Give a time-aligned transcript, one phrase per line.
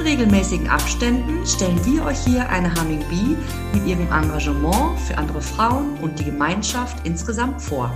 [0.00, 3.36] In regelmäßigen Abständen stellen wir euch hier eine Humming Bee
[3.74, 7.92] mit ihrem Engagement für andere Frauen und die Gemeinschaft insgesamt vor.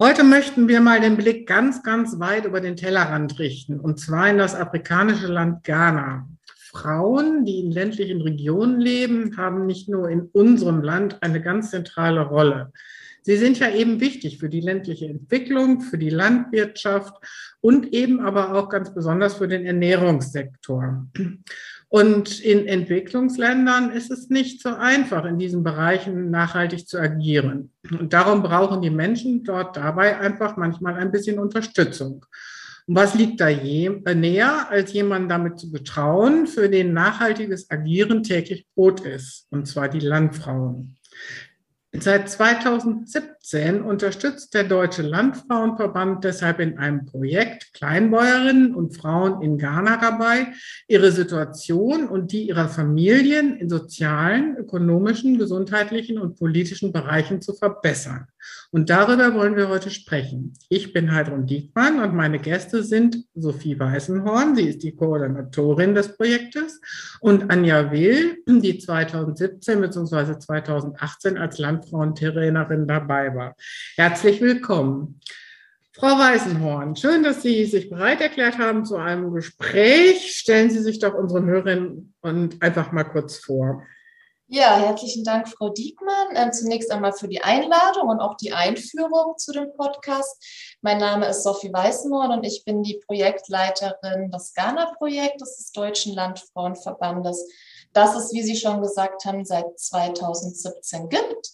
[0.00, 4.30] Heute möchten wir mal den Blick ganz, ganz weit über den Tellerrand richten, und zwar
[4.30, 6.28] in das afrikanische Land Ghana.
[6.70, 12.20] Frauen, die in ländlichen Regionen leben, haben nicht nur in unserem Land eine ganz zentrale
[12.20, 12.72] Rolle.
[13.22, 17.14] Sie sind ja eben wichtig für die ländliche Entwicklung, für die Landwirtschaft
[17.60, 21.06] und eben aber auch ganz besonders für den Ernährungssektor.
[21.88, 27.70] Und in Entwicklungsländern ist es nicht so einfach, in diesen Bereichen nachhaltig zu agieren.
[27.90, 32.24] Und darum brauchen die Menschen dort dabei einfach manchmal ein bisschen Unterstützung.
[32.86, 37.70] Und was liegt da je, äh, näher, als jemanden damit zu betrauen, für den nachhaltiges
[37.70, 40.96] Agieren täglich Brot ist, und zwar die Landfrauen.
[41.92, 43.22] Seit 2017
[43.82, 50.52] unterstützt der Deutsche Landfrauenverband deshalb in einem Projekt Kleinbäuerinnen und Frauen in Ghana dabei,
[50.86, 58.28] ihre Situation und die ihrer Familien in sozialen, ökonomischen, gesundheitlichen und politischen Bereichen zu verbessern.
[58.70, 60.54] Und darüber wollen wir heute sprechen.
[60.68, 66.16] Ich bin Heidrun Diekmann und meine Gäste sind Sophie Weißenhorn, sie ist die Koordinatorin des
[66.16, 66.80] Projektes,
[67.20, 70.38] und Anja Will, die 2017 bzw.
[70.38, 73.56] 2018 als Landfrauentrainerin dabei war.
[73.96, 75.20] Herzlich willkommen.
[75.94, 80.36] Frau Weißenhorn, schön, dass Sie sich bereit erklärt haben zu einem Gespräch.
[80.36, 83.82] Stellen Sie sich doch unseren Hörerinnen und einfach mal kurz vor.
[84.54, 86.28] Ja, herzlichen Dank, Frau Diekmann.
[86.34, 90.76] Ähm, zunächst einmal für die Einladung und auch die Einführung zu dem Podcast.
[90.82, 97.48] Mein Name ist Sophie Weißenhorn und ich bin die Projektleiterin des Ghana-Projektes des Deutschen Landfrauenverbandes,
[97.94, 101.52] das es, wie Sie schon gesagt haben, seit 2017 gibt.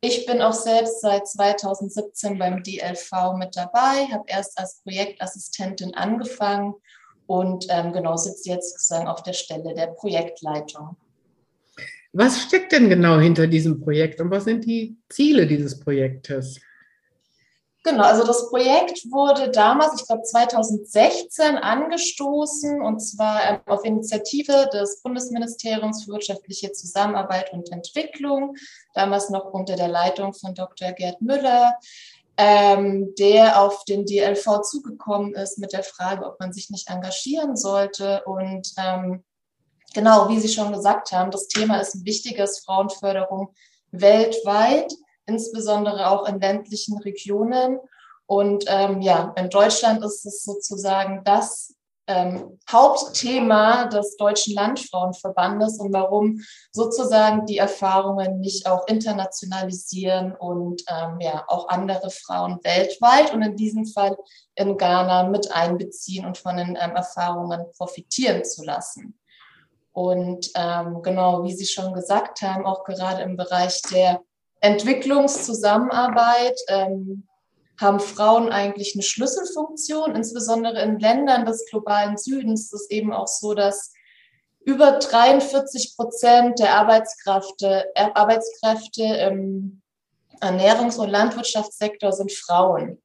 [0.00, 6.74] Ich bin auch selbst seit 2017 beim DLV mit dabei, habe erst als Projektassistentin angefangen
[7.26, 10.96] und ähm, genau sitze jetzt sozusagen auf der Stelle der Projektleitung.
[12.12, 16.60] Was steckt denn genau hinter diesem Projekt und was sind die Ziele dieses Projektes?
[17.88, 24.68] Genau, also das Projekt wurde damals, ich glaube 2016, angestoßen und zwar ähm, auf Initiative
[24.70, 28.56] des Bundesministeriums für wirtschaftliche Zusammenarbeit und Entwicklung,
[28.92, 30.92] damals noch unter der Leitung von Dr.
[30.92, 31.76] Gerd Müller,
[32.36, 37.56] ähm, der auf den DLV zugekommen ist mit der Frage, ob man sich nicht engagieren
[37.56, 39.24] sollte und ähm,
[39.94, 43.54] genau, wie Sie schon gesagt haben, das Thema ist ein wichtiges, Frauenförderung
[43.92, 44.92] weltweit,
[45.28, 47.78] insbesondere auch in ländlichen Regionen.
[48.26, 51.74] Und ähm, ja, in Deutschland ist es sozusagen das
[52.08, 56.40] ähm, Hauptthema des Deutschen Landfrauenverbandes und warum
[56.72, 63.56] sozusagen die Erfahrungen nicht auch internationalisieren und ähm, ja auch andere Frauen weltweit und in
[63.56, 64.16] diesem Fall
[64.54, 69.18] in Ghana mit einbeziehen und von den ähm, Erfahrungen profitieren zu lassen.
[69.92, 74.22] Und ähm, genau, wie Sie schon gesagt haben, auch gerade im Bereich der
[74.60, 77.28] Entwicklungszusammenarbeit ähm,
[77.80, 83.28] haben Frauen eigentlich eine Schlüsselfunktion, insbesondere in Ländern des globalen Südens ist es eben auch
[83.28, 83.92] so, dass
[84.60, 89.80] über 43 Prozent der Arbeitskräfte, äh, Arbeitskräfte im
[90.40, 93.00] Ernährungs- und Landwirtschaftssektor sind Frauen.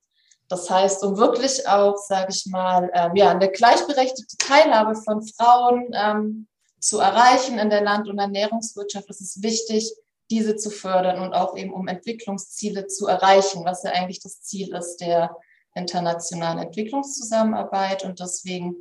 [0.49, 5.89] Das heißt, um wirklich auch, sage ich mal, ähm, ja, eine gleichberechtigte Teilhabe von Frauen
[5.93, 6.47] ähm,
[6.79, 9.91] zu erreichen in der Land- und Ernährungswirtschaft, ist es wichtig,
[10.29, 14.73] diese zu fördern und auch eben um Entwicklungsziele zu erreichen, was ja eigentlich das Ziel
[14.75, 15.35] ist der
[15.75, 18.03] internationalen Entwicklungszusammenarbeit.
[18.03, 18.77] Und deswegen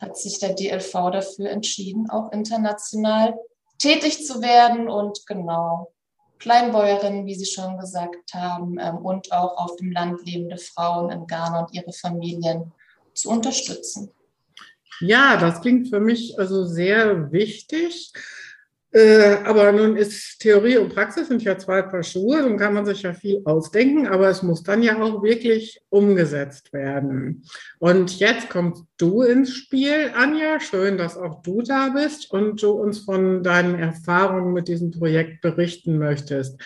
[0.00, 3.38] hat sich der DLV dafür entschieden, auch international
[3.78, 5.92] tätig zu werden und genau
[6.38, 11.26] Kleinbäuerinnen, wie Sie schon gesagt haben, ähm, und auch auf dem Land lebende Frauen in
[11.26, 12.72] Ghana und ihre Familien
[13.14, 14.10] zu unterstützen.
[15.00, 18.12] Ja, das klingt für mich also sehr wichtig.
[18.94, 22.86] Äh, aber nun ist Theorie und Praxis sind ja zwei Paar Schuhe, dann kann man
[22.86, 27.42] sich ja viel ausdenken, aber es muss dann ja auch wirklich umgesetzt werden.
[27.80, 30.60] Und jetzt kommst du ins Spiel, Anja.
[30.60, 35.40] Schön, dass auch du da bist und du uns von deinen Erfahrungen mit diesem Projekt
[35.40, 36.60] berichten möchtest.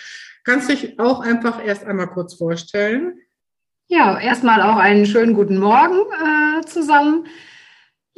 [0.45, 3.21] Kannst dich auch einfach erst einmal kurz vorstellen?
[3.87, 7.27] Ja, erstmal auch einen schönen guten Morgen äh, zusammen.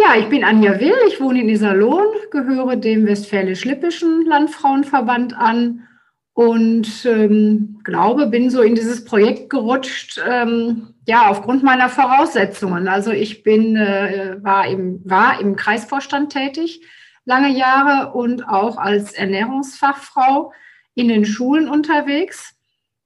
[0.02, 5.86] Ja, ich bin Anja Will, ich wohne in Iserlohn, gehöre dem Westfälisch-Lippischen Landfrauenverband an
[6.32, 12.88] und ähm, glaube, bin so in dieses Projekt gerutscht, ähm, ja, aufgrund meiner Voraussetzungen.
[12.88, 16.80] Also ich bin, äh, war, im, war im Kreisvorstand tätig
[17.26, 20.54] lange Jahre und auch als Ernährungsfachfrau
[20.94, 22.54] in den Schulen unterwegs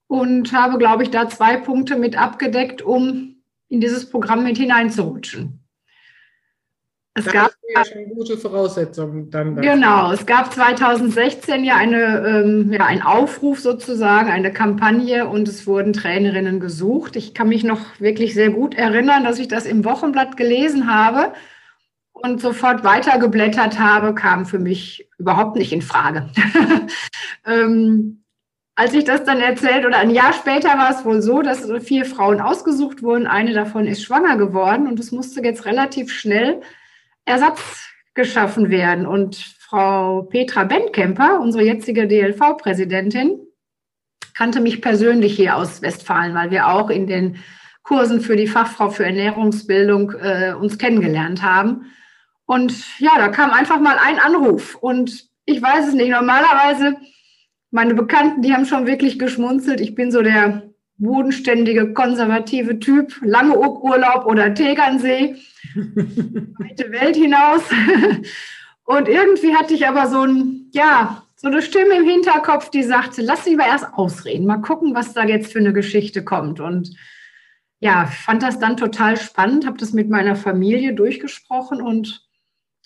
[0.06, 5.63] und habe, glaube ich, da zwei Punkte mit abgedeckt, um in dieses Programm mit hineinzurutschen.
[7.16, 9.54] Es gab ja schon gute Voraussetzungen dann.
[9.54, 9.74] Dafür.
[9.74, 15.64] Genau, es gab 2016 ja, eine, ähm, ja einen Aufruf sozusagen, eine Kampagne und es
[15.66, 17.14] wurden Trainerinnen gesucht.
[17.14, 21.32] Ich kann mich noch wirklich sehr gut erinnern, dass ich das im Wochenblatt gelesen habe
[22.12, 26.30] und sofort weitergeblättert habe, kam für mich überhaupt nicht in Frage.
[27.46, 28.24] ähm,
[28.74, 32.04] als ich das dann erzählt oder ein Jahr später war es wohl so, dass vier
[32.04, 33.28] Frauen ausgesucht wurden.
[33.28, 36.60] Eine davon ist schwanger geworden und es musste jetzt relativ schnell
[37.24, 39.06] Ersatz geschaffen werden.
[39.06, 43.40] Und Frau Petra Bentkemper, unsere jetzige DLV-Präsidentin,
[44.34, 47.38] kannte mich persönlich hier aus Westfalen, weil wir auch in den
[47.82, 51.92] Kursen für die Fachfrau für Ernährungsbildung äh, uns kennengelernt haben.
[52.46, 54.74] Und ja, da kam einfach mal ein Anruf.
[54.76, 56.96] Und ich weiß es nicht, normalerweise,
[57.70, 59.80] meine Bekannten, die haben schon wirklich geschmunzelt.
[59.80, 65.36] Ich bin so der bodenständige, konservative Typ, lange Urlaub oder Tegernsee,
[65.74, 67.62] weite Welt hinaus.
[68.84, 73.22] Und irgendwie hatte ich aber so ein, ja, so eine Stimme im Hinterkopf, die sagte,
[73.22, 76.60] lass lieber erst ausreden, mal gucken, was da jetzt für eine Geschichte kommt.
[76.60, 76.94] Und
[77.80, 82.22] ja, fand das dann total spannend, habe das mit meiner Familie durchgesprochen und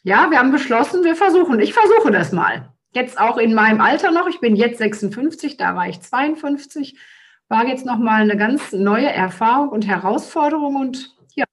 [0.03, 2.73] ja, wir haben beschlossen, wir versuchen, ich versuche das mal.
[2.95, 6.99] Jetzt auch in meinem Alter noch, ich bin jetzt 56, da war ich 52
[7.49, 11.47] war jetzt nochmal eine ganz neue Erfahrung und Herausforderung und ja,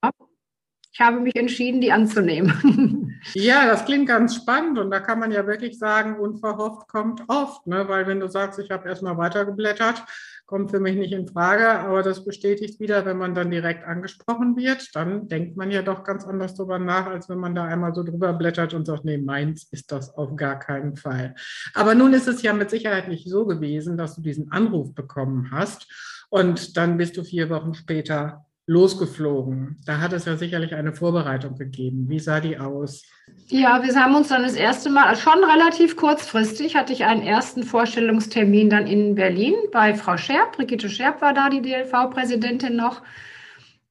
[0.92, 3.02] ich habe mich entschieden, die anzunehmen.
[3.34, 7.66] Ja, das klingt ganz spannend und da kann man ja wirklich sagen, unverhofft kommt oft,
[7.66, 7.90] ne?
[7.90, 10.04] weil wenn du sagst, ich habe erstmal weitergeblättert,
[10.46, 14.56] kommt für mich nicht in Frage, aber das bestätigt wieder, wenn man dann direkt angesprochen
[14.56, 17.96] wird, dann denkt man ja doch ganz anders drüber nach, als wenn man da einmal
[17.96, 21.34] so drüber blättert und sagt, nee, meins ist das auf gar keinen Fall.
[21.74, 25.50] Aber nun ist es ja mit Sicherheit nicht so gewesen, dass du diesen Anruf bekommen
[25.52, 25.88] hast
[26.30, 29.78] und dann bist du vier Wochen später losgeflogen.
[29.86, 32.06] Da hat es ja sicherlich eine Vorbereitung gegeben.
[32.10, 33.04] Wie sah die aus?
[33.48, 37.22] Ja, wir haben uns dann das erste Mal, also schon relativ kurzfristig, hatte ich einen
[37.22, 40.58] ersten Vorstellungstermin dann in Berlin bei Frau Scherb.
[40.58, 43.04] Brigitte Scherb war da, die DLV-Präsidentin noch.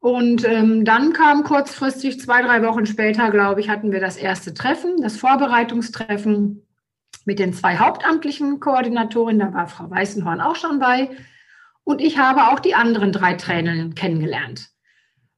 [0.00, 4.52] Und ähm, dann kam kurzfristig, zwei, drei Wochen später, glaube ich, hatten wir das erste
[4.52, 6.66] Treffen, das Vorbereitungstreffen
[7.24, 9.52] mit den zwei hauptamtlichen Koordinatorinnen.
[9.52, 11.10] Da war Frau Weißenhorn auch schon bei.
[11.84, 14.70] Und ich habe auch die anderen drei Trainerinnen kennengelernt.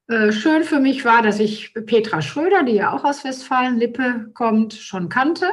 [0.09, 4.75] Äh, schön für mich war, dass ich Petra Schröder, die ja auch aus Westfalen-Lippe kommt,
[4.75, 5.49] schon kannte.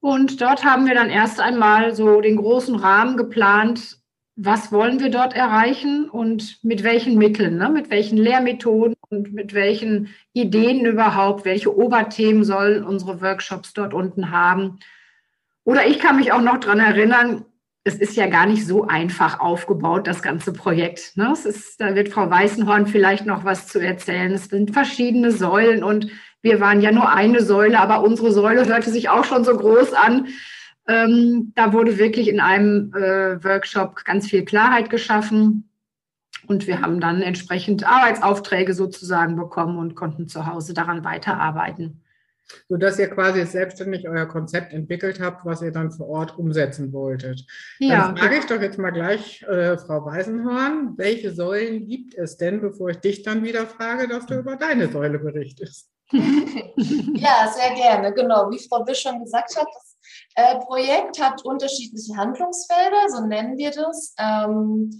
[0.00, 3.98] Und dort haben wir dann erst einmal so den großen Rahmen geplant,
[4.34, 7.68] was wollen wir dort erreichen und mit welchen Mitteln, ne?
[7.68, 14.30] mit welchen Lehrmethoden und mit welchen Ideen überhaupt, welche Oberthemen sollen unsere Workshops dort unten
[14.30, 14.78] haben.
[15.64, 17.44] Oder ich kann mich auch noch daran erinnern,
[17.84, 21.16] es ist ja gar nicht so einfach aufgebaut, das ganze Projekt.
[21.16, 21.30] Ne?
[21.32, 24.32] Es ist, da wird Frau Weißenhorn vielleicht noch was zu erzählen.
[24.32, 26.08] Es sind verschiedene Säulen und
[26.42, 29.94] wir waren ja nur eine Säule, aber unsere Säule hörte sich auch schon so groß
[29.94, 30.28] an.
[30.86, 35.68] Ähm, da wurde wirklich in einem äh, Workshop ganz viel Klarheit geschaffen.
[36.46, 42.01] Und wir haben dann entsprechend Arbeitsaufträge sozusagen bekommen und konnten zu Hause daran weiterarbeiten
[42.68, 47.44] sodass ihr quasi selbstständig euer Konzept entwickelt habt, was ihr dann vor Ort umsetzen wolltet.
[47.78, 48.06] Ja.
[48.06, 52.60] Dann frage ich doch jetzt mal gleich äh, Frau Weisenhorn, welche Säulen gibt es denn,
[52.60, 55.90] bevor ich dich dann wieder frage, dass du über deine Säule berichtest?
[56.12, 58.12] ja, sehr gerne.
[58.12, 59.96] Genau, wie Frau Wisch schon gesagt hat, das
[60.34, 64.14] äh, Projekt hat unterschiedliche Handlungsfelder, so nennen wir das.
[64.18, 64.90] Ähm,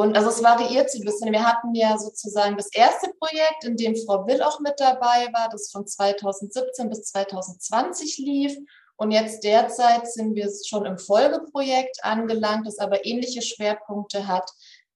[0.00, 1.32] und also es variiert so ein bisschen.
[1.32, 5.48] Wir hatten ja sozusagen das erste Projekt, in dem Frau Will auch mit dabei war,
[5.50, 8.56] das von 2017 bis 2020 lief.
[8.96, 14.50] Und jetzt derzeit sind wir schon im Folgeprojekt angelangt, das aber ähnliche Schwerpunkte hat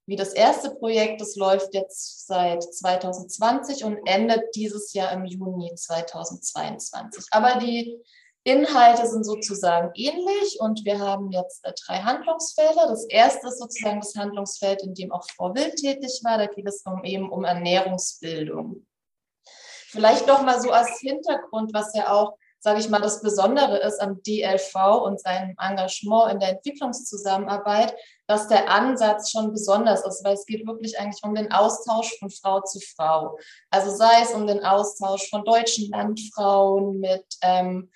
[0.07, 1.21] wie das erste Projekt.
[1.21, 7.27] Das läuft jetzt seit 2020 und endet dieses Jahr im Juni 2022.
[7.31, 8.01] Aber die
[8.45, 12.87] Inhalte sind sozusagen ähnlich und wir haben jetzt äh, drei Handlungsfelder.
[12.89, 16.39] Das erste ist sozusagen das Handlungsfeld, in dem auch Frau Wild tätig war.
[16.39, 18.87] Da geht es um, eben um Ernährungsbildung.
[19.91, 24.01] Vielleicht noch mal so als Hintergrund, was ja auch sage ich mal, das Besondere ist
[24.01, 27.95] am DLV und seinem Engagement in der Entwicklungszusammenarbeit,
[28.27, 32.31] dass der Ansatz schon besonders ist, weil es geht wirklich eigentlich um den Austausch von
[32.31, 33.39] Frau zu Frau.
[33.71, 37.91] Also sei es um den Austausch von deutschen Landfrauen mit ähm,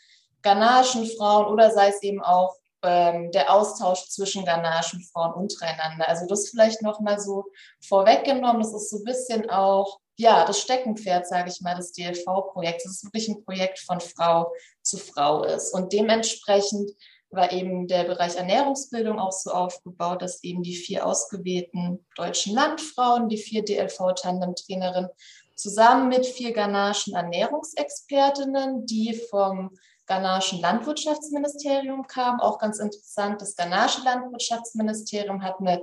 [0.45, 6.09] ghanaischen Frauen oder sei es eben auch ähm, der Austausch zwischen ghanaischen Frauen untereinander.
[6.09, 7.47] Also das vielleicht nochmal so
[7.85, 8.63] vorweggenommen.
[8.63, 12.93] Das ist so ein bisschen auch ja, das Steckenpferd, sage ich mal, des DLV-Projekts, dass
[12.93, 15.75] es wirklich ein Projekt von Frau zu Frau ist.
[15.75, 16.93] Und dementsprechend
[17.31, 23.29] war eben der Bereich Ernährungsbildung auch so aufgebaut, dass eben die vier ausgewählten deutschen Landfrauen,
[23.29, 25.11] die vier DLV-Tandem-Trainerinnen,
[25.57, 29.71] zusammen mit vier ghanaischen Ernährungsexpertinnen, die vom
[30.07, 32.41] ghanaischen Landwirtschaftsministerium kamen.
[32.41, 35.81] Auch ganz interessant, das ghanaische Landwirtschaftsministerium hat eine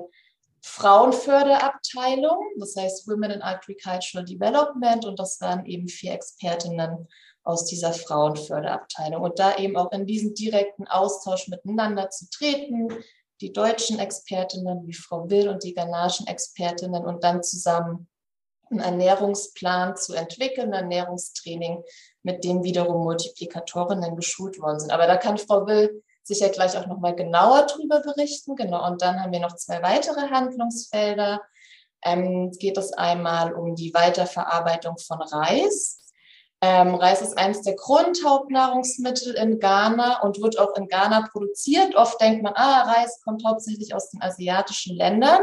[0.64, 7.08] Frauenförderabteilung, das heißt Women in Agricultural Development und das waren eben vier Expertinnen
[7.44, 12.90] aus dieser Frauenförderabteilung und da eben auch in diesen direkten Austausch miteinander zu treten,
[13.42, 18.08] die deutschen Expertinnen wie Frau Will und die ghanaischen Expertinnen und dann zusammen
[18.70, 21.84] einen Ernährungsplan zu entwickeln, ein Ernährungstraining,
[22.24, 24.92] mit dem wiederum Multiplikatorinnen geschult worden sind.
[24.92, 28.56] Aber da kann Frau Will sicher gleich auch nochmal genauer drüber berichten.
[28.56, 31.42] Genau, und dann haben wir noch zwei weitere Handlungsfelder.
[32.04, 36.02] Ähm, geht es einmal um die Weiterverarbeitung von Reis.
[36.64, 41.96] Ähm, Reis ist eines der Grundhauptnahrungsmittel in Ghana und wird auch in Ghana produziert.
[41.96, 45.42] Oft denkt man, ah, Reis kommt hauptsächlich aus den asiatischen Ländern.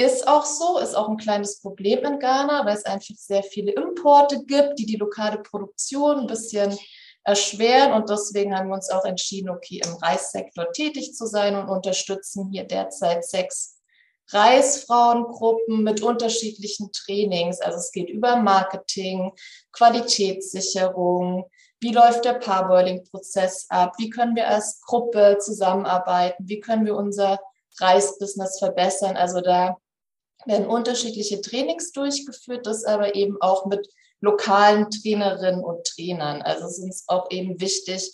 [0.00, 3.72] Ist auch so, ist auch ein kleines Problem in Ghana, weil es einfach sehr viele
[3.72, 6.78] Importe gibt, die die lokale Produktion ein bisschen
[7.22, 7.92] erschweren.
[7.92, 12.48] Und deswegen haben wir uns auch entschieden, okay, im Reissektor tätig zu sein und unterstützen
[12.50, 13.78] hier derzeit sechs
[14.30, 17.60] Reisfrauengruppen mit unterschiedlichen Trainings.
[17.60, 19.32] Also es geht über Marketing,
[19.72, 21.44] Qualitätssicherung,
[21.80, 27.38] wie läuft der Parboiling-Prozess ab, wie können wir als Gruppe zusammenarbeiten, wie können wir unser
[27.80, 29.18] Reisbusiness verbessern.
[29.18, 29.76] Also da
[30.46, 33.88] werden unterschiedliche Trainings durchgeführt, das aber eben auch mit
[34.20, 36.42] lokalen Trainerinnen und Trainern.
[36.42, 38.12] Also es ist uns auch eben wichtig,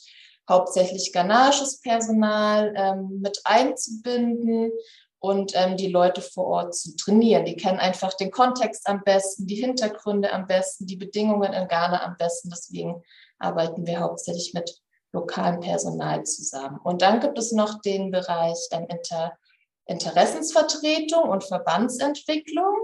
[0.49, 4.71] hauptsächlich ghanaisches Personal ähm, mit einzubinden
[5.19, 7.45] und ähm, die Leute vor Ort zu trainieren.
[7.45, 12.05] Die kennen einfach den Kontext am besten, die Hintergründe am besten, die Bedingungen in Ghana
[12.05, 12.51] am besten.
[12.51, 13.03] Deswegen
[13.39, 14.81] arbeiten wir hauptsächlich mit
[15.13, 16.79] lokalem Personal zusammen.
[16.85, 19.37] Und dann gibt es noch den Bereich ähm, Inter
[19.87, 22.75] Interessensvertretung und Verbandsentwicklung.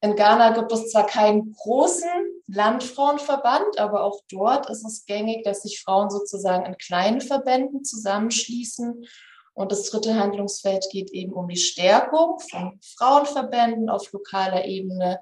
[0.00, 2.08] In Ghana gibt es zwar keinen großen
[2.46, 9.04] Landfrauenverband, aber auch dort ist es gängig, dass sich Frauen sozusagen in kleinen Verbänden zusammenschließen.
[9.52, 15.20] Und das dritte Handlungsfeld geht eben um die Stärkung von Frauenverbänden auf lokaler Ebene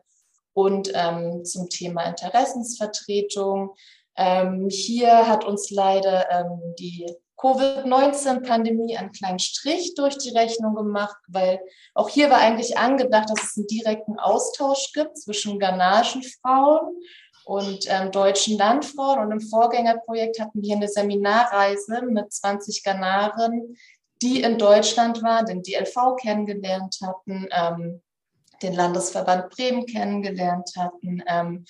[0.53, 3.75] und ähm, zum Thema Interessensvertretung.
[4.17, 11.17] Ähm, hier hat uns leider ähm, die Covid-19-Pandemie einen kleinen Strich durch die Rechnung gemacht,
[11.29, 11.61] weil
[11.95, 17.03] auch hier war eigentlich angedacht, dass es einen direkten Austausch gibt zwischen ghanaischen Frauen
[17.45, 19.19] und ähm, deutschen Landfrauen.
[19.19, 23.77] Und im Vorgängerprojekt hatten wir eine Seminarreise mit 20 Ghanaren,
[24.23, 28.03] die in Deutschland waren, den DLV kennengelernt hatten, ähm,
[28.63, 31.65] den Landesverband Bremen kennengelernt hatten, ähm,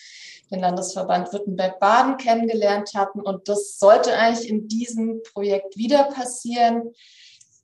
[0.50, 3.20] den Landesverband Württemberg-Baden kennengelernt hatten.
[3.20, 6.92] Und das sollte eigentlich in diesem Projekt wieder passieren,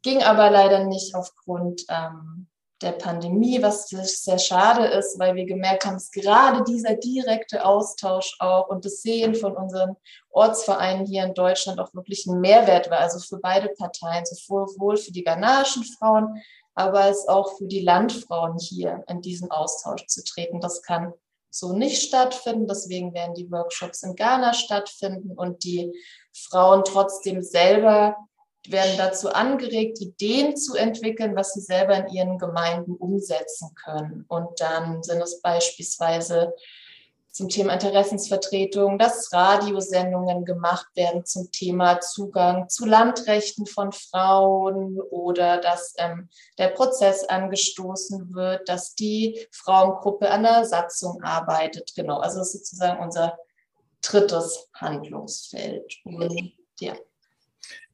[0.03, 2.49] ging aber leider nicht aufgrund ähm,
[2.83, 8.37] der Pandemie, was sehr schade ist, weil wir gemerkt haben, dass gerade dieser direkte Austausch
[8.39, 9.97] auch und das Sehen von unseren
[10.31, 15.13] Ortsvereinen hier in Deutschland auch wirklich ein Mehrwert war, also für beide Parteien, sowohl für
[15.13, 16.41] die ghanaischen Frauen
[16.81, 20.61] aber es auch für die Landfrauen hier in diesen Austausch zu treten.
[20.61, 21.13] Das kann
[21.51, 22.67] so nicht stattfinden.
[22.67, 25.93] Deswegen werden die Workshops in Ghana stattfinden und die
[26.33, 28.17] Frauen trotzdem selber
[28.69, 34.25] werden dazu angeregt, Ideen zu entwickeln, was sie selber in ihren Gemeinden umsetzen können.
[34.29, 36.55] Und dann sind es beispielsweise
[37.31, 45.59] zum Thema Interessensvertretung, dass Radiosendungen gemacht werden zum Thema Zugang zu Landrechten von Frauen oder
[45.59, 51.93] dass ähm, der Prozess angestoßen wird, dass die Frauengruppe an der Satzung arbeitet.
[51.95, 53.39] Genau, also das ist sozusagen unser
[54.03, 55.99] drittes Handlungsfeld.
[56.05, 56.95] Und, ja.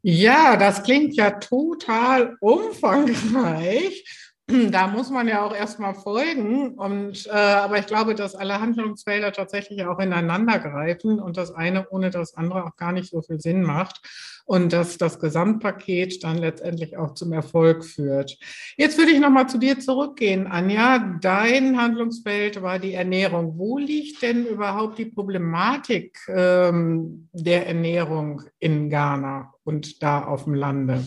[0.03, 4.05] Ja, das klingt ja total umfangreich.
[4.71, 6.75] da muss man ja auch erstmal folgen.
[6.75, 11.89] Und, äh, aber ich glaube, dass alle Handlungsfelder tatsächlich auch ineinander greifen und das eine
[11.91, 14.01] ohne das andere auch gar nicht so viel Sinn macht
[14.47, 18.39] und dass das Gesamtpaket dann letztendlich auch zum Erfolg führt.
[18.77, 21.19] Jetzt würde ich nochmal zu dir zurückgehen, Anja.
[21.21, 23.59] Dein Handlungsfeld war die Ernährung.
[23.59, 30.55] Wo liegt denn überhaupt die Problematik ähm, der Ernährung in Ghana und da auf dem
[30.55, 31.05] Lande?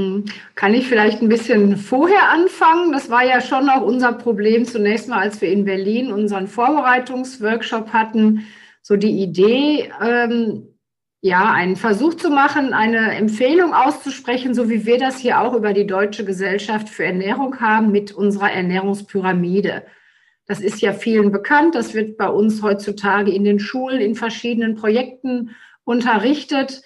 [0.00, 0.24] Hm.
[0.54, 2.90] Kann ich vielleicht ein bisschen vorher anfangen?
[2.92, 7.92] Das war ja schon auch unser Problem zunächst mal, als wir in Berlin unseren Vorbereitungsworkshop
[7.92, 8.46] hatten.
[8.80, 10.68] So die Idee, ähm,
[11.20, 15.74] ja, einen Versuch zu machen, eine Empfehlung auszusprechen, so wie wir das hier auch über
[15.74, 19.84] die Deutsche Gesellschaft für Ernährung haben mit unserer Ernährungspyramide.
[20.46, 21.74] Das ist ja vielen bekannt.
[21.74, 25.50] Das wird bei uns heutzutage in den Schulen in verschiedenen Projekten
[25.84, 26.80] unterrichtet.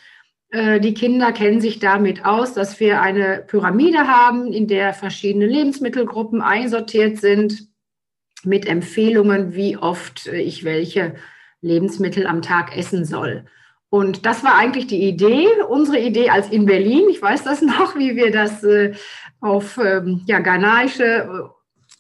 [0.55, 5.47] Äh, die Kinder kennen sich damit aus, dass wir eine Pyramide haben, in der verschiedene
[5.47, 7.67] Lebensmittelgruppen einsortiert sind
[8.45, 11.17] mit Empfehlungen, wie oft ich welche
[11.61, 13.47] Lebensmittel am Tag essen soll.
[13.91, 17.09] Und das war eigentlich die Idee, unsere Idee als in Berlin.
[17.11, 18.95] Ich weiß das noch, wie wir das äh,
[19.41, 21.27] auf ähm, ja, ghanaische äh,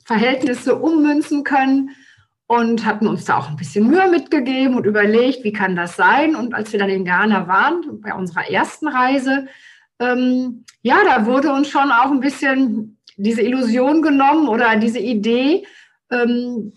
[0.05, 1.91] Verhältnisse ummünzen können
[2.47, 6.37] und hatten uns da auch ein bisschen Mühe mitgegeben und überlegt, wie kann das sein.
[6.37, 9.47] Und als wir dann in Ghana waren, bei unserer ersten Reise,
[9.99, 15.67] ähm, ja, da wurde uns schon auch ein bisschen diese Illusion genommen oder diese Idee,
[16.11, 16.75] ähm,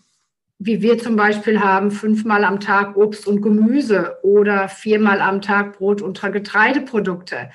[0.60, 5.78] wie wir zum Beispiel haben, fünfmal am Tag Obst und Gemüse oder viermal am Tag
[5.78, 7.52] Brot und Getreideprodukte.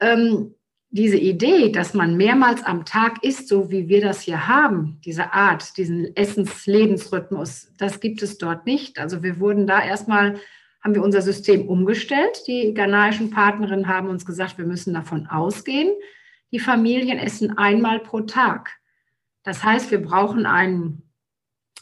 [0.00, 0.54] Ähm,
[0.92, 5.32] diese Idee, dass man mehrmals am Tag isst, so wie wir das hier haben, diese
[5.32, 8.98] Art, diesen Essenslebensrhythmus, das gibt es dort nicht.
[8.98, 10.38] Also wir wurden da erstmal,
[10.84, 12.42] haben wir unser System umgestellt.
[12.46, 15.94] Die ghanaischen Partnerinnen haben uns gesagt, wir müssen davon ausgehen,
[16.52, 18.72] die Familien essen einmal pro Tag.
[19.44, 21.10] Das heißt, wir brauchen einen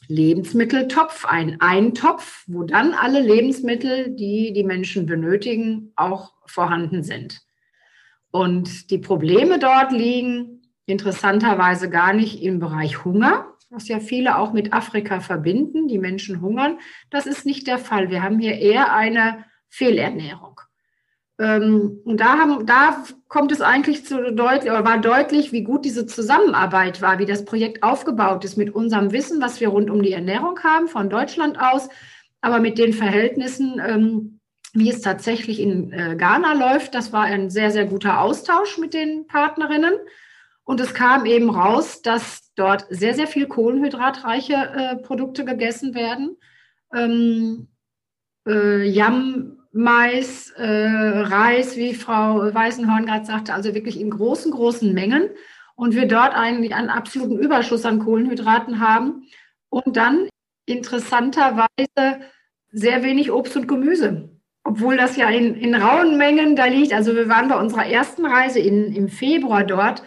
[0.06, 7.42] Lebensmitteltopf, ein Eintopf, wo dann alle Lebensmittel, die die Menschen benötigen, auch vorhanden sind.
[8.30, 14.52] Und die Probleme dort liegen interessanterweise gar nicht im Bereich Hunger, was ja viele auch
[14.52, 15.88] mit Afrika verbinden.
[15.88, 16.78] Die Menschen hungern.
[17.10, 18.10] Das ist nicht der Fall.
[18.10, 20.60] Wir haben hier eher eine Fehlernährung.
[21.38, 25.84] Ähm, und da, haben, da kommt es eigentlich zu deutlich, oder war deutlich, wie gut
[25.84, 30.02] diese Zusammenarbeit war, wie das Projekt aufgebaut ist mit unserem Wissen, was wir rund um
[30.02, 31.88] die Ernährung haben, von Deutschland aus,
[32.42, 34.39] aber mit den Verhältnissen, ähm,
[34.72, 36.94] wie es tatsächlich in äh, Ghana läuft.
[36.94, 39.94] Das war ein sehr, sehr guter Austausch mit den Partnerinnen.
[40.64, 46.36] Und es kam eben raus, dass dort sehr, sehr viel kohlenhydratreiche äh, Produkte gegessen werden.
[46.94, 47.68] Ähm,
[48.46, 54.92] äh, Yam Mais, äh, Reis, wie Frau Weißenhorn gerade sagte, also wirklich in großen, großen
[54.92, 55.30] Mengen.
[55.74, 59.26] Und wir dort eigentlich einen absoluten Überschuss an Kohlenhydraten haben.
[59.70, 60.28] Und dann
[60.66, 62.20] interessanterweise
[62.70, 64.30] sehr wenig Obst und Gemüse.
[64.70, 66.92] Obwohl das ja in, in rauen Mengen da liegt.
[66.92, 70.04] Also wir waren bei unserer ersten Reise in, im Februar dort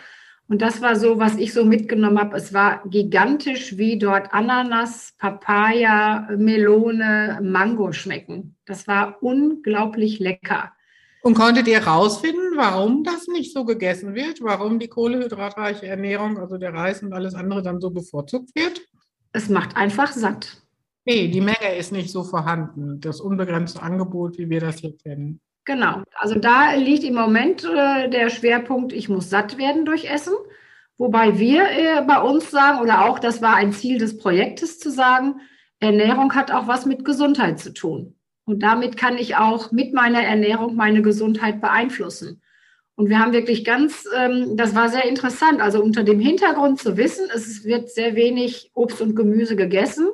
[0.47, 2.37] und das war so, was ich so mitgenommen habe.
[2.37, 8.55] Es war gigantisch, wie dort Ananas, Papaya, Melone, Mango schmecken.
[8.65, 10.71] Das war unglaublich lecker.
[11.23, 14.41] Und konntet ihr herausfinden, warum das nicht so gegessen wird?
[14.41, 18.81] Warum die kohlehydratreiche Ernährung, also der Reis und alles andere, dann so bevorzugt wird?
[19.33, 20.62] Es macht einfach satt.
[21.05, 23.01] Nee, die Menge ist nicht so vorhanden.
[23.01, 25.41] Das unbegrenzte Angebot, wie wir das hier kennen.
[25.65, 26.01] Genau.
[26.15, 30.33] Also da liegt im Moment äh, der Schwerpunkt, ich muss satt werden durch Essen.
[30.97, 34.91] Wobei wir äh, bei uns sagen, oder auch das war ein Ziel des Projektes zu
[34.91, 35.35] sagen,
[35.79, 38.15] Ernährung hat auch was mit Gesundheit zu tun.
[38.45, 42.41] Und damit kann ich auch mit meiner Ernährung meine Gesundheit beeinflussen.
[42.95, 46.95] Und wir haben wirklich ganz, ähm, das war sehr interessant, also unter dem Hintergrund zu
[46.95, 50.09] wissen, es wird sehr wenig Obst und Gemüse gegessen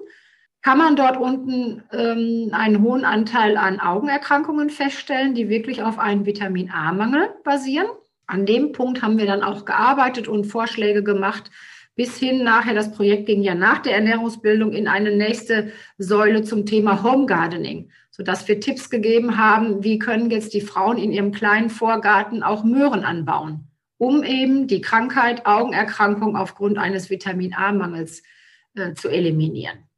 [0.61, 6.25] kann man dort unten ähm, einen hohen Anteil an Augenerkrankungen feststellen, die wirklich auf einen
[6.25, 7.87] Vitamin A-Mangel basieren.
[8.27, 11.49] An dem Punkt haben wir dann auch gearbeitet und Vorschläge gemacht,
[11.95, 16.65] bis hin nachher, das Projekt ging ja nach der Ernährungsbildung in eine nächste Säule zum
[16.65, 21.31] Thema Home Gardening, sodass wir Tipps gegeben haben, wie können jetzt die Frauen in ihrem
[21.31, 23.67] kleinen Vorgarten auch Möhren anbauen,
[23.97, 28.23] um eben die Krankheit Augenerkrankung aufgrund eines Vitamin A-Mangels
[28.75, 29.88] äh, zu eliminieren.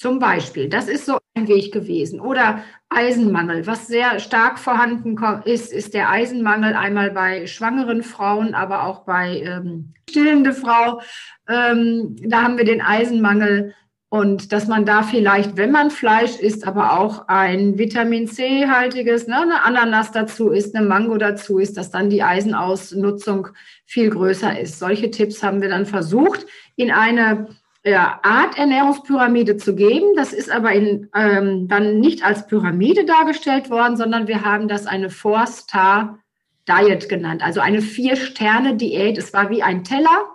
[0.00, 2.20] Zum Beispiel, das ist so ein Weg gewesen.
[2.22, 3.66] Oder Eisenmangel.
[3.66, 9.42] Was sehr stark vorhanden ist, ist der Eisenmangel einmal bei schwangeren Frauen, aber auch bei
[9.44, 11.02] ähm, stillende Frau.
[11.46, 13.74] Ähm, da haben wir den Eisenmangel
[14.12, 19.42] Und dass man da vielleicht, wenn man Fleisch isst, aber auch ein Vitamin C-haltiges, ne,
[19.42, 23.48] eine Ananas dazu isst, eine Mango dazu isst, dass dann die Eisenausnutzung
[23.86, 24.80] viel größer ist.
[24.80, 27.48] Solche Tipps haben wir dann versucht, in eine
[27.84, 30.14] ja, Art Ernährungspyramide zu geben.
[30.16, 34.86] Das ist aber in, ähm, dann nicht als Pyramide dargestellt worden, sondern wir haben das
[34.86, 39.16] eine Four-Star-Diet genannt, also eine Vier-Sterne-Diät.
[39.16, 40.26] Es war wie ein Teller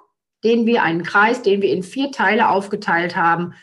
[0.45, 3.53] den wir einen Kreis, den wir in vier Teile aufgeteilt haben.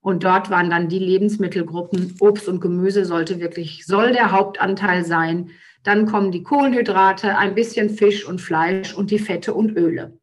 [0.00, 2.16] Und dort waren dann die Lebensmittelgruppen.
[2.18, 5.50] Obst und Gemüse sollte wirklich, soll der Hauptanteil sein.
[5.82, 10.18] Dann kommen die Kohlenhydrate, ein bisschen Fisch und Fleisch und die Fette und Öle.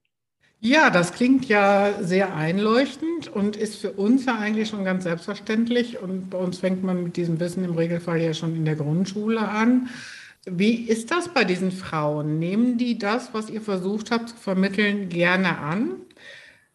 [0.59, 5.99] Ja, das klingt ja sehr einleuchtend und ist für uns ja eigentlich schon ganz selbstverständlich.
[6.01, 9.39] Und bei uns fängt man mit diesem Wissen im Regelfall ja schon in der Grundschule
[9.39, 9.89] an.
[10.45, 12.39] Wie ist das bei diesen Frauen?
[12.39, 15.91] Nehmen die das, was ihr versucht habt zu vermitteln, gerne an?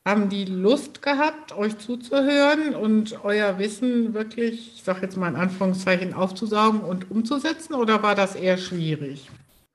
[0.04, 5.36] Haben die Lust gehabt, euch zuzuhören und euer Wissen wirklich, ich sage jetzt mal in
[5.36, 9.28] Anführungszeichen, aufzusaugen und umzusetzen oder war das eher schwierig?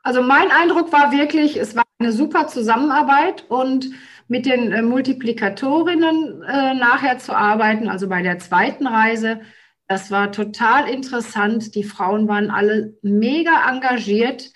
[0.04, 3.90] Also mein Eindruck war wirklich, es war eine super Zusammenarbeit und
[4.28, 9.42] mit den äh, Multiplikatorinnen äh, nachher zu arbeiten, also bei der zweiten Reise,
[9.88, 11.74] das war total interessant.
[11.76, 14.52] Die Frauen waren alle mega engagiert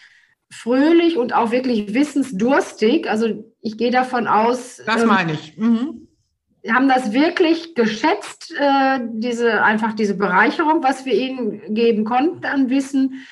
[0.52, 3.10] fröhlich und auch wirklich wissensdurstig.
[3.10, 4.82] Also ich gehe davon aus.
[4.86, 5.58] Das ähm, meine ich.
[5.58, 6.08] Mhm.
[6.70, 12.70] Haben das wirklich geschätzt, äh, diese einfach diese Bereicherung, was wir ihnen geben konnten an
[12.70, 13.26] Wissen.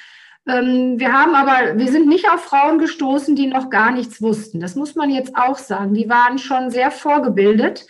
[0.49, 4.59] Ähm, wir haben aber, wir sind nicht auf Frauen gestoßen, die noch gar nichts wussten.
[4.59, 5.93] Das muss man jetzt auch sagen.
[5.93, 7.85] Die waren schon sehr vorgebildet.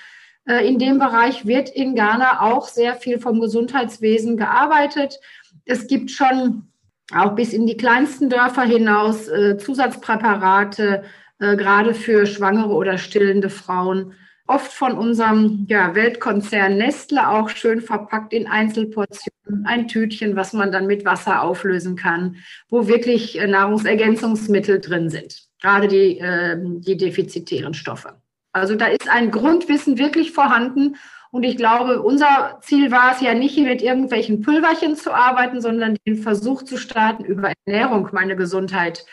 [0.45, 5.19] Äh, in dem Bereich wird in Ghana auch sehr viel vom Gesundheitswesen gearbeitet.
[5.63, 6.67] Es gibt schon
[7.13, 11.03] auch bis in die kleinsten Dörfer hinaus äh, Zusatzpräparate,
[11.39, 14.13] äh, gerade für schwangere oder stillende Frauen.
[14.49, 20.71] Oft von unserem ja, Weltkonzern Nestle auch schön verpackt in Einzelportionen, ein Tütchen, was man
[20.71, 26.97] dann mit Wasser auflösen kann, wo wirklich äh, Nahrungsergänzungsmittel drin sind, gerade die, äh, die
[26.97, 28.23] defizitären Stoffe.
[28.51, 30.95] Also da ist ein Grundwissen wirklich vorhanden
[31.29, 35.61] und ich glaube, unser Ziel war es ja nicht, hier mit irgendwelchen Pülverchen zu arbeiten,
[35.61, 39.05] sondern den Versuch zu starten, über Ernährung meine Gesundheit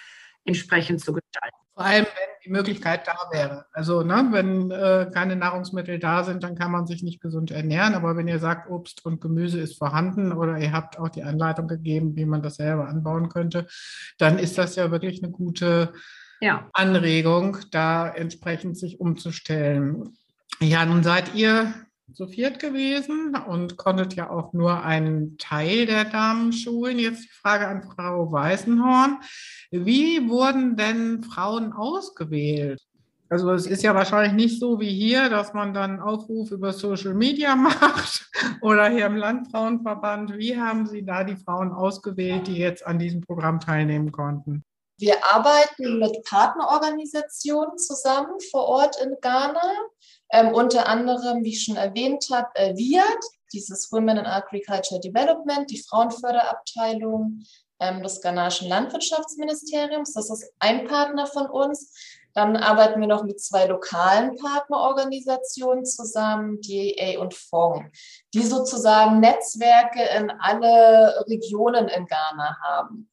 [0.46, 1.65] entsprechend zu gestalten.
[1.76, 3.66] Vor allem, wenn die Möglichkeit da wäre.
[3.70, 7.94] Also, ne, wenn äh, keine Nahrungsmittel da sind, dann kann man sich nicht gesund ernähren.
[7.94, 11.68] Aber wenn ihr sagt, Obst und Gemüse ist vorhanden oder ihr habt auch die Anleitung
[11.68, 13.66] gegeben, wie man das selber anbauen könnte,
[14.16, 15.92] dann ist das ja wirklich eine gute
[16.40, 16.66] ja.
[16.72, 20.16] Anregung, da entsprechend sich umzustellen.
[20.60, 21.74] Ja, nun seid ihr
[22.16, 26.98] zu viert gewesen und konntet ja auch nur einen Teil der Damen schulen.
[26.98, 29.18] Jetzt die Frage an Frau Weißenhorn.
[29.70, 32.80] Wie wurden denn Frauen ausgewählt?
[33.28, 37.12] Also es ist ja wahrscheinlich nicht so wie hier, dass man dann Aufruf über Social
[37.12, 38.30] Media macht
[38.62, 40.38] oder hier im Landfrauenverband.
[40.38, 44.64] Wie haben Sie da die Frauen ausgewählt, die jetzt an diesem Programm teilnehmen konnten?
[44.98, 49.60] Wir arbeiten mit Partnerorganisationen zusammen vor Ort in Ghana.
[50.30, 55.70] Ähm, unter anderem, wie ich schon erwähnt habe, äh, WIAD, dieses Women in Agriculture Development,
[55.70, 57.42] die Frauenförderabteilung
[57.80, 60.12] ähm, des ghanaischen Landwirtschaftsministeriums.
[60.14, 61.92] Das ist ein Partner von uns.
[62.34, 67.90] Dann arbeiten wir noch mit zwei lokalen Partnerorganisationen zusammen, DA und FONG,
[68.34, 73.08] die sozusagen Netzwerke in alle Regionen in Ghana haben.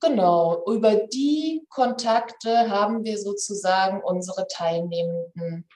[0.00, 5.68] Genau, über die Kontakte haben wir sozusagen unsere Teilnehmenden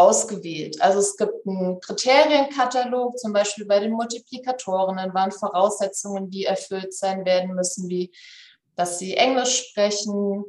[0.00, 0.80] ausgewählt.
[0.80, 6.94] Also es gibt einen Kriterienkatalog, zum Beispiel bei den Multiplikatoren, dann waren Voraussetzungen, die erfüllt
[6.94, 8.10] sein werden müssen, wie
[8.76, 10.44] dass sie Englisch sprechen,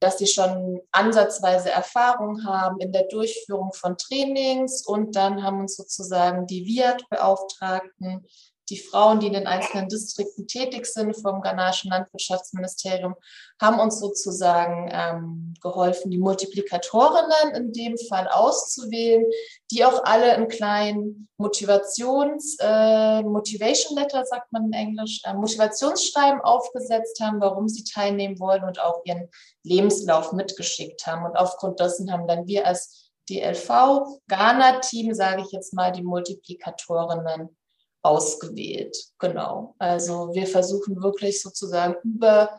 [0.00, 5.76] dass sie schon ansatzweise Erfahrung haben in der Durchführung von Trainings und dann haben uns
[5.76, 8.26] sozusagen die WIAT-Beauftragten
[8.70, 13.14] die Frauen, die in den einzelnen Distrikten tätig sind vom ghanaischen Landwirtschaftsministerium,
[13.60, 19.24] haben uns sozusagen ähm, geholfen, die Multiplikatorinnen in dem Fall auszuwählen,
[19.70, 26.40] die auch alle einen kleinen Motivations, äh, Motivation Letter, sagt man in Englisch, äh, Motivationsschreiben
[26.40, 29.28] aufgesetzt haben, warum sie teilnehmen wollen und auch ihren
[29.62, 31.24] Lebenslauf mitgeschickt haben.
[31.24, 37.56] Und aufgrund dessen haben dann wir als DLV, Ghana-Team, sage ich jetzt mal, die Multiplikatorinnen
[38.02, 38.96] ausgewählt.
[39.18, 39.74] Genau.
[39.78, 42.50] Also wir versuchen wirklich sozusagen über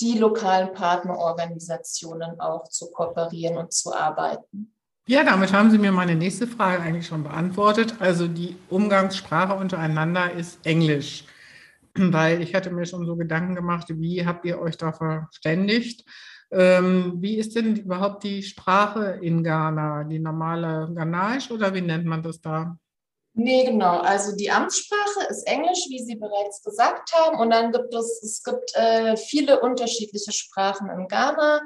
[0.00, 4.72] die lokalen Partnerorganisationen auch zu kooperieren und zu arbeiten.
[5.08, 7.94] Ja, damit haben Sie mir meine nächste Frage eigentlich schon beantwortet.
[7.98, 11.24] Also die Umgangssprache untereinander ist Englisch,
[11.94, 16.04] weil ich hatte mir schon so Gedanken gemacht, wie habt ihr euch da verständigt?
[16.50, 20.04] Ähm, wie ist denn überhaupt die Sprache in Ghana?
[20.04, 22.78] Die normale Ghanaisch oder wie nennt man das da?
[23.40, 23.98] Nee, genau.
[23.98, 27.38] Also die Amtssprache ist Englisch, wie Sie bereits gesagt haben.
[27.38, 31.60] Und dann gibt es, es gibt äh, viele unterschiedliche Sprachen in Ghana.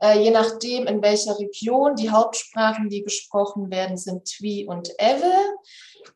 [0.00, 1.96] Äh, je nachdem, in welcher Region.
[1.96, 5.34] Die Hauptsprachen, die gesprochen werden, sind Twi und Ewe.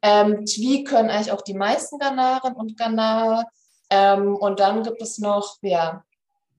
[0.00, 3.46] Ähm, Twi können eigentlich auch die meisten Ghanaren und Ghanaer.
[3.90, 6.04] Ähm, und dann gibt es noch, ja,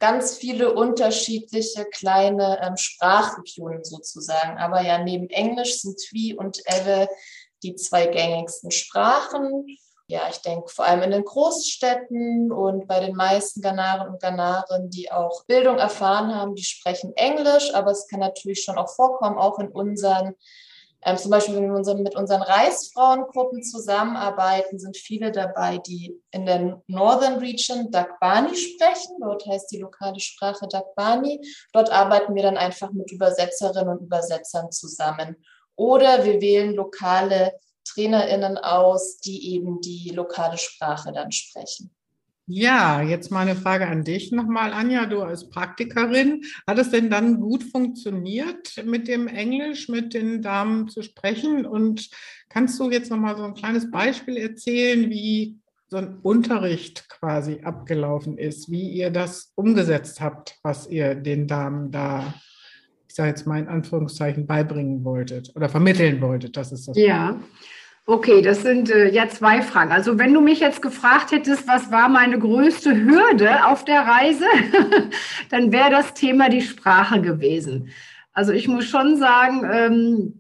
[0.02, 4.58] ganz viele unterschiedliche kleine ähm, Sprachregionen sozusagen.
[4.58, 7.08] Aber ja, neben Englisch sind Twi und Ewe
[7.64, 9.66] die zwei gängigsten Sprachen.
[10.08, 14.90] Ja, ich denke vor allem in den Großstädten und bei den meisten Ghanaren und Ghanaren,
[14.90, 19.38] die auch Bildung erfahren haben, die sprechen Englisch, aber es kann natürlich schon auch vorkommen,
[19.38, 20.36] auch in unseren
[21.04, 26.46] ähm, zum Beispiel, wenn wir unseren, mit unseren Reisfrauengruppen zusammenarbeiten, sind viele dabei, die in
[26.46, 29.18] der Northern Region Dagbani sprechen.
[29.20, 31.42] Dort heißt die lokale Sprache Dagbani.
[31.74, 35.38] Dort arbeiten wir dann einfach mit Übersetzerinnen und Übersetzern zusammen.
[35.76, 37.54] Oder wir wählen lokale
[37.86, 41.92] TrainerInnen aus, die eben die lokale Sprache dann sprechen.
[42.48, 46.44] Ja, jetzt mal eine Frage an dich nochmal, Anja, du als Praktikerin.
[46.68, 51.66] Hat es denn dann gut funktioniert, mit dem Englisch mit den Damen zu sprechen?
[51.66, 52.10] Und
[52.50, 58.38] kannst du jetzt nochmal so ein kleines Beispiel erzählen, wie so ein Unterricht quasi abgelaufen
[58.38, 62.34] ist, wie ihr das umgesetzt habt, was ihr den Damen da
[63.12, 66.56] ich sage jetzt mal in Anführungszeichen, beibringen wolltet oder vermitteln wolltet.
[66.56, 66.96] Das ist das.
[66.96, 67.42] Ja.
[68.06, 69.92] Okay, das sind äh, ja zwei Fragen.
[69.92, 74.46] Also wenn du mich jetzt gefragt hättest, was war meine größte Hürde auf der Reise,
[75.50, 77.90] dann wäre das Thema die Sprache gewesen.
[78.32, 80.40] Also ich muss schon sagen, ähm,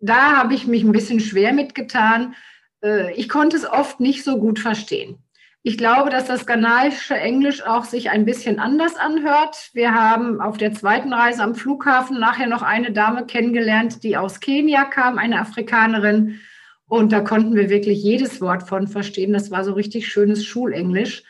[0.00, 2.36] da habe ich mich ein bisschen schwer mitgetan.
[2.84, 5.18] Äh, ich konnte es oft nicht so gut verstehen.
[5.64, 9.70] Ich glaube, dass das ghanaische Englisch auch sich ein bisschen anders anhört.
[9.74, 14.40] Wir haben auf der zweiten Reise am Flughafen nachher noch eine Dame kennengelernt, die aus
[14.40, 16.40] Kenia kam, eine Afrikanerin.
[16.86, 19.32] Und da konnten wir wirklich jedes Wort von verstehen.
[19.32, 21.22] Das war so richtig schönes Schulenglisch.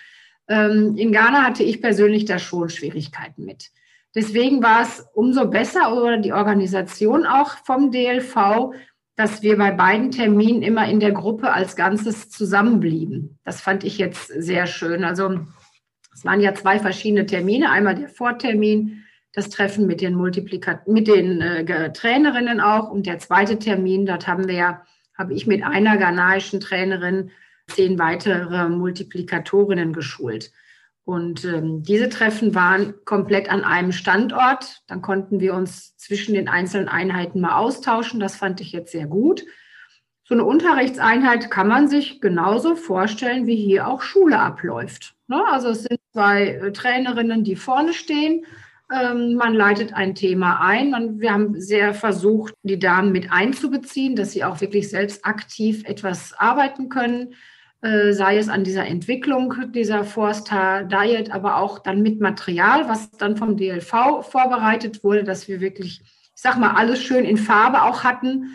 [0.49, 3.71] Ähm, in Ghana hatte ich persönlich da schon Schwierigkeiten mit.
[4.15, 8.75] Deswegen war es umso besser oder die Organisation auch vom DLV,
[9.17, 13.39] dass wir bei beiden Terminen immer in der Gruppe als Ganzes zusammenblieben.
[13.45, 15.05] Das fand ich jetzt sehr schön.
[15.05, 15.41] Also
[16.15, 17.71] es waren ja zwei verschiedene Termine.
[17.71, 23.19] Einmal der Vortermin, das Treffen mit den Multiplikat mit den äh, Trainerinnen auch und der
[23.19, 24.83] zweite Termin, dort haben wir ja,
[25.17, 27.31] habe ich mit einer ghanaischen Trainerin
[27.69, 30.53] zehn weitere Multiplikatorinnen geschult.
[31.05, 34.83] Und ähm, diese Treffen waren komplett an einem Standort.
[34.87, 38.21] Dann konnten wir uns zwischen den einzelnen Einheiten mal austauschen.
[38.21, 39.45] Das fand ich jetzt sehr gut.
[40.25, 45.15] So eine Unterrichtseinheit kann man sich genauso vorstellen, wie hier auch Schule abläuft.
[45.27, 45.43] Ne?
[45.51, 48.47] Also es sind zwei äh, Trainerinnen, die vorne stehen.
[48.93, 50.91] Ähm, man leitet ein Thema ein.
[50.91, 55.83] Man, wir haben sehr versucht, die Damen mit einzubeziehen, dass sie auch wirklich selbst aktiv
[55.85, 57.35] etwas arbeiten können.
[57.83, 63.11] Äh, sei es an dieser Entwicklung dieser Forster Diet, aber auch dann mit Material, was
[63.11, 67.83] dann vom DLV vorbereitet wurde, dass wir wirklich, ich sag mal, alles schön in Farbe
[67.83, 68.55] auch hatten,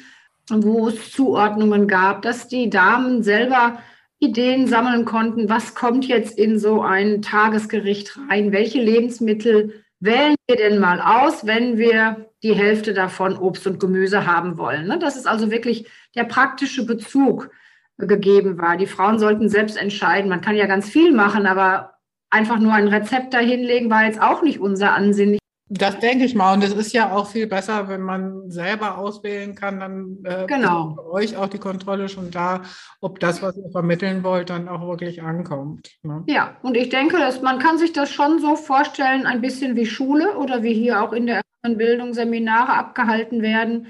[0.50, 3.80] wo es Zuordnungen gab, dass die Damen selber
[4.20, 10.56] Ideen sammeln konnten, was kommt jetzt in so ein Tagesgericht rein, welche Lebensmittel wählen wir
[10.56, 14.88] denn mal aus, wenn wir die Hälfte davon Obst und Gemüse haben wollen.
[14.88, 15.00] Ne?
[15.00, 15.86] Das ist also wirklich
[16.16, 17.52] der praktische Bezug
[17.98, 18.78] gegeben war.
[18.78, 20.30] Die Frauen sollten selbst entscheiden.
[20.30, 21.94] Man kann ja ganz viel machen, aber
[22.30, 25.40] einfach nur ein Rezept dahinlegen war jetzt auch nicht unser Ansinnen.
[25.70, 26.54] Das denke ich mal.
[26.54, 29.82] Und es ist ja auch viel besser, wenn man selber auswählen kann.
[29.82, 30.90] Dann äh, genau.
[30.90, 32.62] ist für euch auch die Kontrolle schon da,
[33.02, 35.90] ob das, was ihr vermitteln wollt, dann auch wirklich ankommt.
[36.04, 36.24] Ne?
[36.28, 39.86] Ja, und ich denke, dass man kann sich das schon so vorstellen, ein bisschen wie
[39.86, 43.88] Schule oder wie hier auch in der Bildung Seminare abgehalten werden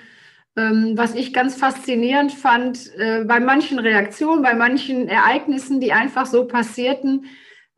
[0.58, 6.46] was ich ganz faszinierend fand, äh, bei manchen Reaktionen, bei manchen Ereignissen, die einfach so
[6.46, 7.26] passierten,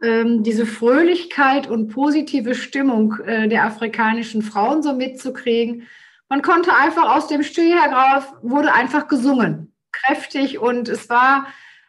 [0.02, 5.88] ähm, diese Fröhlichkeit und positive Stimmung äh, der afrikanischen Frauen so mitzukriegen.
[6.30, 11.48] Man konnte einfach aus dem Steh heraus, wurde einfach gesungen, kräftig und es war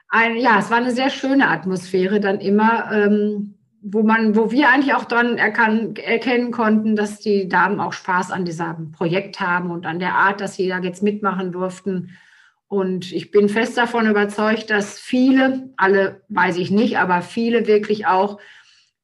[0.09, 2.91] ein, ja, es war eine sehr schöne Atmosphäre dann immer.
[2.91, 7.93] Ähm, wo man, wo wir eigentlich auch dann erkan erkennen konnten, dass die Damen auch
[7.93, 12.11] Spaß an diesem Projekt haben und an der Art, dass sie da jetzt mitmachen durften.
[12.69, 18.07] Und ich bin fest davon überzeugt, dass viele, alle weiß ich nicht, aber viele wirklich
[18.07, 18.39] auch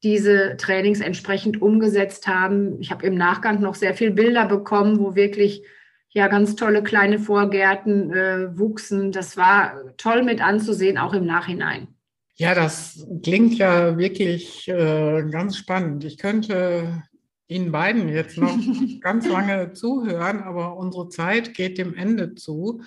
[0.02, 2.80] diese Trainings entsprechend umgesetzt haben.
[2.80, 5.64] Ich habe im Nachgang noch sehr viele Bilder bekommen, wo wirklich
[6.10, 9.10] ja ganz tolle kleine Vorgärten äh, wuchsen.
[9.10, 11.95] Das war toll mit anzusehen, auch im Nachhinein.
[12.38, 16.04] Ja, das klingt ja wirklich äh, ganz spannend.
[16.04, 17.02] Ich könnte
[17.48, 18.58] Ihnen beiden jetzt noch
[19.00, 22.82] ganz lange zuhören, aber unsere Zeit geht dem Ende zu.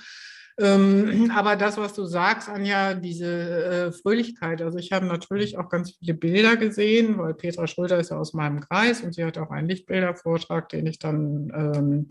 [0.59, 4.61] Ähm, aber das, was du sagst, Anja, diese äh, Fröhlichkeit.
[4.61, 8.33] Also ich habe natürlich auch ganz viele Bilder gesehen, weil Petra Schröder ist ja aus
[8.33, 12.07] meinem Kreis und sie hat auch einen Lichtbildervortrag, den ich dann ähm,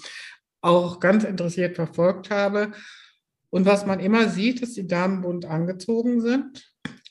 [0.61, 2.73] auch ganz interessiert verfolgt habe.
[3.51, 6.69] Und was man immer sieht, dass die Damen bunt angezogen sind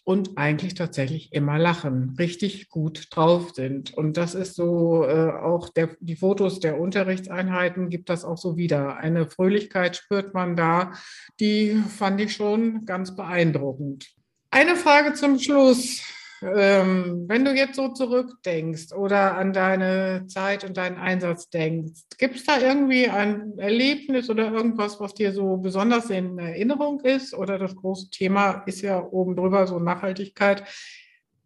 [0.08, 3.94] und eigentlich tatsächlich immer lachen, richtig gut drauf sind.
[3.94, 8.56] Und das ist so äh, auch der, die Fotos der Unterrichtseinheiten gibt das auch so
[8.56, 8.96] wieder.
[8.96, 10.94] Eine Fröhlichkeit spürt man da,
[11.42, 14.08] die fand ich schon ganz beeindruckend.
[14.50, 16.02] Eine Frage zum Schluss.
[16.42, 22.36] Ähm, wenn du jetzt so zurückdenkst oder an deine Zeit und deinen Einsatz denkst, gibt
[22.36, 27.34] es da irgendwie ein Erlebnis oder irgendwas, was dir so besonders in Erinnerung ist?
[27.34, 30.64] Oder das große Thema ist ja oben drüber so Nachhaltigkeit.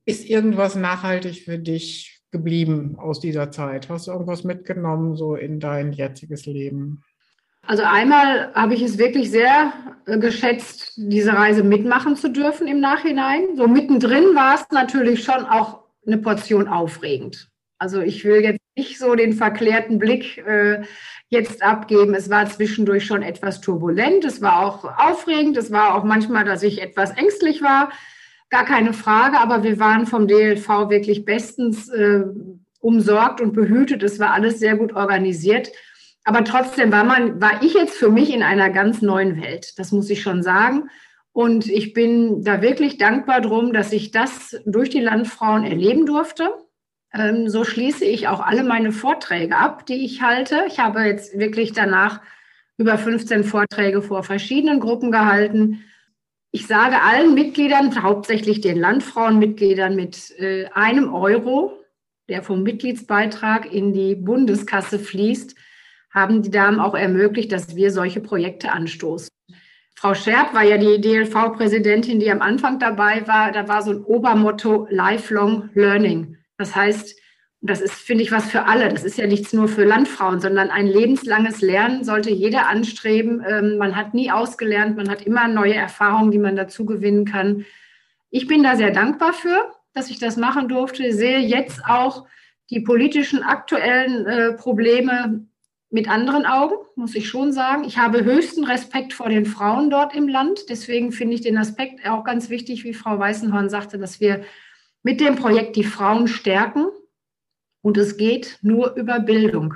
[0.05, 3.87] Ist irgendwas nachhaltig für dich geblieben aus dieser Zeit?
[3.87, 7.03] Hast du irgendwas mitgenommen so in dein jetziges Leben?
[7.65, 9.73] Also einmal habe ich es wirklich sehr
[10.05, 13.55] äh, geschätzt, diese Reise mitmachen zu dürfen im Nachhinein.
[13.55, 17.49] So mittendrin war es natürlich schon auch eine Portion aufregend.
[17.77, 20.83] Also ich will jetzt nicht so den verklärten Blick äh,
[21.29, 22.13] jetzt abgeben.
[22.13, 24.25] Es war zwischendurch schon etwas turbulent.
[24.25, 25.57] Es war auch aufregend.
[25.57, 27.91] Es war auch manchmal, dass ich etwas ängstlich war.
[28.49, 29.39] Gar keine Frage.
[29.39, 32.23] Aber wir waren vom DLV wirklich bestens äh,
[32.79, 34.03] umsorgt und behütet.
[34.03, 35.71] Es war alles sehr gut organisiert.
[36.23, 39.79] Aber trotzdem war man, war ich jetzt für mich in einer ganz neuen Welt.
[39.79, 40.89] Das muss ich schon sagen.
[41.33, 46.53] Und ich bin da wirklich dankbar drum, dass ich das durch die Landfrauen erleben durfte.
[47.13, 50.65] Ähm, so schließe ich auch alle meine Vorträge ab, die ich halte.
[50.67, 52.21] Ich habe jetzt wirklich danach
[52.77, 55.83] über 15 Vorträge vor verschiedenen Gruppen gehalten.
[56.51, 61.79] Ich sage allen Mitgliedern, hauptsächlich den Landfrauenmitgliedern mit äh, einem Euro,
[62.27, 65.55] der vom Mitgliedsbeitrag in die Bundeskasse fließt,
[66.13, 69.29] haben die Damen auch ermöglicht, dass wir solche Projekte anstoßen.
[69.95, 73.51] Frau Scherb war ja die DLV-Präsidentin, die am Anfang dabei war.
[73.51, 76.37] Da war so ein Obermotto Lifelong Learning.
[76.57, 77.15] Das heißt,
[77.61, 78.89] das ist, finde ich, was für alle.
[78.89, 83.43] Das ist ja nichts nur für Landfrauen, sondern ein lebenslanges Lernen sollte jeder anstreben.
[83.47, 87.65] Ähm, man hat nie ausgelernt, man hat immer neue Erfahrungen, die man dazu gewinnen kann.
[88.31, 91.05] Ich bin da sehr dankbar für, dass ich das machen durfte.
[91.05, 92.25] Ich sehe jetzt auch
[92.71, 95.45] die politischen aktuellen äh, Probleme
[95.91, 97.83] mit anderen Augen, muss ich schon sagen.
[97.83, 100.69] Ich habe höchsten Respekt vor den Frauen dort im Land.
[100.69, 104.43] Deswegen finde ich den Aspekt auch ganz wichtig, wie Frau Weißenhorn sagte, dass wir
[105.03, 106.85] mit dem Projekt die Frauen stärken.
[107.81, 109.75] Und es geht nur über Bildung.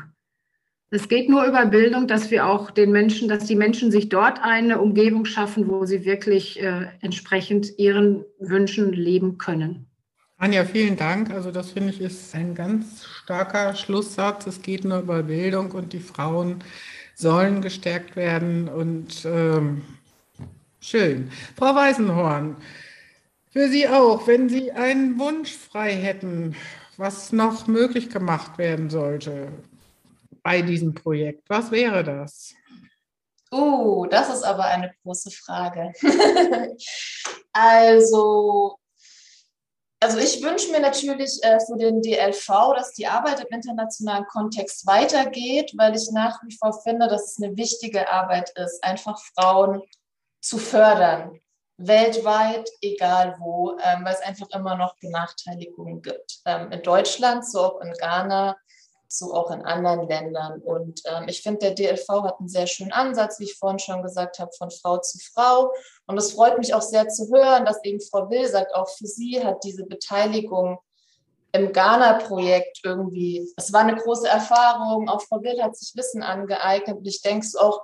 [0.90, 4.42] Es geht nur über Bildung, dass wir auch den Menschen, dass die Menschen sich dort
[4.42, 9.88] eine Umgebung schaffen, wo sie wirklich äh, entsprechend ihren Wünschen leben können.
[10.38, 11.32] Anja, vielen Dank.
[11.32, 14.46] Also das finde ich ist ein ganz starker Schlusssatz.
[14.48, 16.62] Es geht nur über Bildung und die Frauen
[17.16, 18.68] sollen gestärkt werden.
[18.68, 19.84] Und ähm,
[20.82, 21.32] schön.
[21.58, 22.58] Frau Weißenhorn,
[23.50, 26.56] für Sie auch, wenn Sie einen Wunsch frei hätten,
[26.98, 29.54] was noch möglich gemacht werden sollte
[30.44, 32.54] bei diesem Projekt, was wäre das?
[33.52, 35.94] Oh, das ist aber eine große Frage.
[37.54, 38.78] also
[40.06, 44.86] also ich wünsche mir natürlich äh, für den DLV, dass die Arbeit im internationalen Kontext
[44.86, 49.82] weitergeht, weil ich nach wie vor finde, dass es eine wichtige Arbeit ist, einfach Frauen
[50.42, 51.40] zu fördern,
[51.78, 56.40] weltweit, egal wo, ähm, weil es einfach immer noch Benachteiligungen gibt.
[56.46, 58.56] Ähm, in Deutschland, so auch in Ghana,
[59.08, 60.62] so auch in anderen Ländern.
[60.62, 64.04] Und ähm, ich finde, der DLV hat einen sehr schönen Ansatz, wie ich vorhin schon
[64.04, 65.72] gesagt habe, von Frau zu Frau.
[66.08, 69.08] Und es freut mich auch sehr zu hören, dass eben Frau Will sagt, auch für
[69.08, 70.80] sie hat diese Beteiligung
[71.52, 76.98] im Ghana-Projekt irgendwie, es war eine große Erfahrung, auch Frau Will hat sich Wissen angeeignet.
[76.98, 77.82] Und ich denke es auch,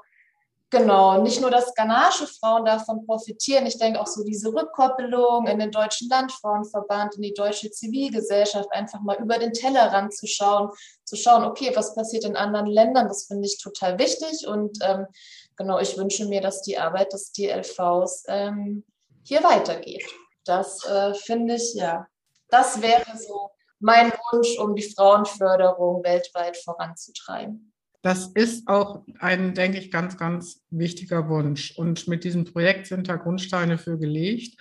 [0.71, 5.59] Genau, nicht nur, dass ghanaische Frauen davon profitieren, ich denke auch so diese Rückkoppelung in
[5.59, 10.69] den Deutschen Landfrauenverband, in die deutsche Zivilgesellschaft, einfach mal über den Tellerrand zu schauen,
[11.03, 15.07] zu schauen, okay, was passiert in anderen Ländern, das finde ich total wichtig und ähm,
[15.57, 18.85] genau, ich wünsche mir, dass die Arbeit des DLVs ähm,
[19.25, 20.05] hier weitergeht.
[20.45, 22.07] Das äh, finde ich, ja,
[22.47, 27.70] das wäre so mein Wunsch, um die Frauenförderung weltweit voranzutreiben.
[28.01, 31.77] Das ist auch ein, denke ich, ganz, ganz wichtiger Wunsch.
[31.77, 34.59] Und mit diesem Projekt sind da Grundsteine für gelegt.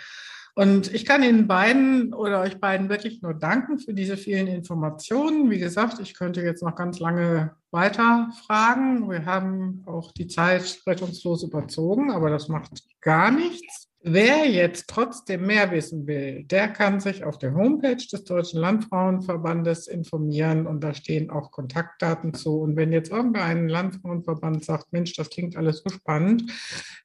[0.54, 5.50] Und ich kann Ihnen beiden oder euch beiden wirklich nur danken für diese vielen Informationen.
[5.50, 9.08] Wie gesagt, ich könnte jetzt noch ganz lange weiter fragen.
[9.08, 13.89] Wir haben auch die Zeit rettungslos überzogen, aber das macht gar nichts.
[14.02, 19.88] Wer jetzt trotzdem mehr wissen will, der kann sich auf der Homepage des Deutschen Landfrauenverbandes
[19.88, 22.60] informieren und da stehen auch Kontaktdaten zu.
[22.60, 26.50] Und wenn jetzt irgendein Landfrauenverband sagt, Mensch, das klingt alles so spannend,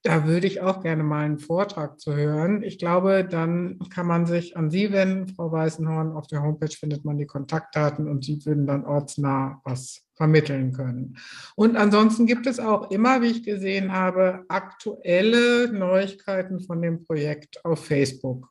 [0.03, 2.63] da würde ich auch gerne mal einen Vortrag zu hören.
[2.63, 6.13] Ich glaube, dann kann man sich an Sie wenden, Frau Weißenhorn.
[6.13, 11.17] Auf der Homepage findet man die Kontaktdaten und Sie würden dann ortsnah was vermitteln können.
[11.55, 17.63] Und ansonsten gibt es auch immer, wie ich gesehen habe, aktuelle Neuigkeiten von dem Projekt
[17.65, 18.49] auf Facebook.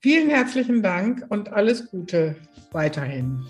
[0.00, 2.36] Vielen herzlichen Dank und alles Gute
[2.72, 3.42] weiterhin.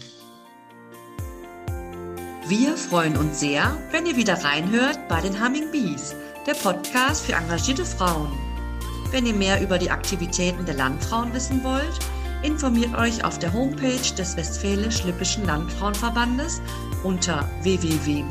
[2.46, 6.14] Wir freuen uns sehr, wenn ihr wieder reinhört bei den Humming Bees,
[6.46, 8.30] der Podcast für engagierte Frauen.
[9.10, 11.98] Wenn ihr mehr über die Aktivitäten der Landfrauen wissen wollt,
[12.42, 16.60] informiert euch auf der Homepage des Westfälisch-Lippischen Landfrauenverbandes
[17.04, 18.24] unter www.wllv.de.